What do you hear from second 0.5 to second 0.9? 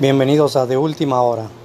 a De